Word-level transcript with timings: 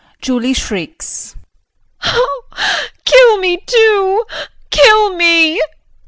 JULIE 0.19 0.55
[Shrieks]. 0.55 1.35
Kill 3.05 3.37
me, 3.37 3.57
too. 3.57 4.25
Kill 4.71 5.13
me! 5.15 5.61